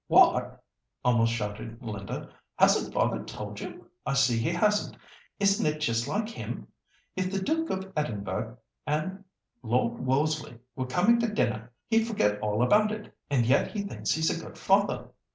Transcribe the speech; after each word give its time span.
"What!" 0.07 0.63
almost 1.05 1.31
shouted 1.31 1.77
Linda; 1.79 2.31
"hasn't 2.55 2.91
father 2.91 3.23
told 3.23 3.59
you? 3.59 3.85
I 4.03 4.15
see 4.15 4.39
he 4.39 4.49
hasn't—isn't 4.49 5.63
it 5.67 5.77
just 5.79 6.07
like 6.07 6.27
him? 6.29 6.65
If 7.15 7.31
the 7.31 7.39
Duke 7.39 7.69
of 7.69 7.93
Edinburgh 7.95 8.57
and 8.87 9.23
Lord 9.61 9.99
Wolseley 10.03 10.57
were 10.75 10.87
coming 10.87 11.19
to 11.19 11.31
dinner 11.31 11.71
he'd 11.87 12.07
forget 12.07 12.39
all 12.41 12.63
about 12.63 12.91
it. 12.91 13.15
And 13.29 13.45
yet 13.45 13.73
he 13.73 13.83
thinks 13.83 14.11
he's 14.13 14.35
a 14.35 14.43
good 14.43 14.57
father." 14.57 15.09